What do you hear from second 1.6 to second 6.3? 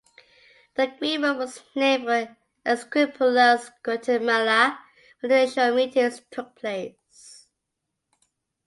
named for Esquipulas, Guatemala, where the initial meetings